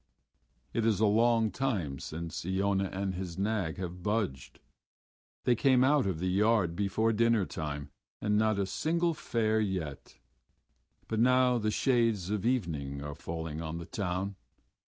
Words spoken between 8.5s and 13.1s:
a single fare yet. But now the shades of evening